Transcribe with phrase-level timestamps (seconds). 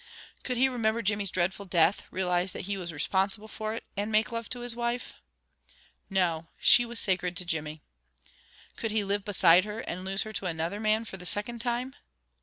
[0.41, 4.31] Could he remember Jimmy's dreadful death, realize that he was responsible for it, and make
[4.31, 5.13] love to his wife?
[6.09, 7.83] No, she was sacred to Jimmy.
[8.77, 11.93] Could he live beside her, and lose her to another man for the second time?